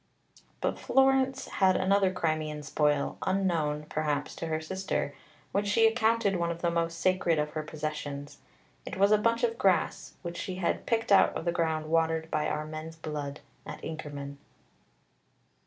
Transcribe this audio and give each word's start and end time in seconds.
But 0.61 0.79
Florence 0.79 1.47
had 1.47 1.75
another 1.77 2.11
Crimean 2.11 2.63
spoil, 2.63 3.19
unknown, 3.21 3.83
perhaps, 3.87 4.35
to 4.37 4.47
her 4.47 4.59
sister, 4.59 5.13
which 5.51 5.67
she 5.67 5.85
accounted 5.85 6.37
one 6.37 6.49
of 6.49 6.63
the 6.63 6.71
most 6.71 6.99
sacred 6.99 7.37
of 7.37 7.51
her 7.51 7.61
possessions. 7.61 8.39
It 8.83 8.97
was 8.97 9.11
a 9.11 9.19
bunch 9.19 9.43
of 9.43 9.59
grass 9.59 10.15
which 10.23 10.37
she 10.37 10.55
had 10.55 10.87
"picked 10.87 11.11
out 11.11 11.37
of 11.37 11.45
the 11.45 11.51
ground 11.51 11.85
watered 11.85 12.31
by 12.31 12.47
our 12.47 12.65
men's 12.65 12.95
blood 12.95 13.41
at 13.63 13.79
Inkerman." 13.83 14.39